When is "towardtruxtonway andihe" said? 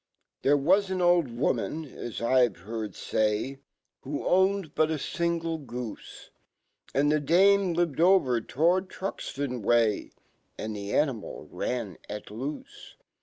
8.41-10.89